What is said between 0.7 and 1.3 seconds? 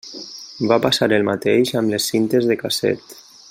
Va passar el